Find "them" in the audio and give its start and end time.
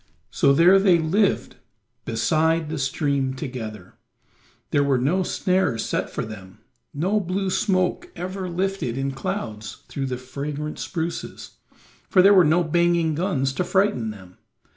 6.25-6.57, 14.09-14.39